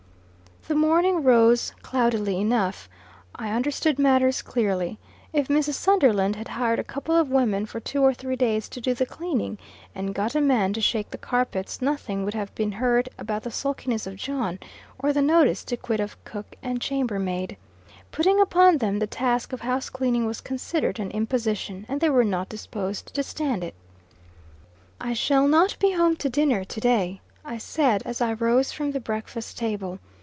[0.67, 2.87] The morning rose cloudily enough.
[3.35, 4.99] I understood matters clearly.
[5.33, 5.73] If Mrs.
[5.73, 9.07] Sunderland had hired a couple of women for two or three days to do the
[9.07, 9.57] cleaning,
[9.95, 13.49] and got a man to shake the carpets, nothing would have been heard about the
[13.51, 14.59] sulkiness of John,
[14.99, 17.57] or the notice to quit of cook and chamber maid.
[18.11, 22.23] Putting upon them the task of house cleaning was considered an imposition, and they were
[22.23, 23.73] not disposed to stand it.
[25.01, 28.91] "I shall not be home to dinner to day," I said, as I rose from
[28.91, 29.97] the breakfast table.